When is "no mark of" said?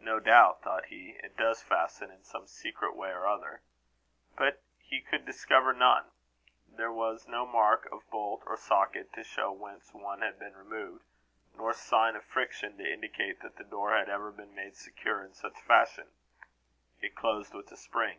7.28-8.10